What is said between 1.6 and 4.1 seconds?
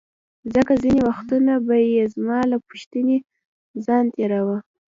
به یې زما له پوښتنې ځان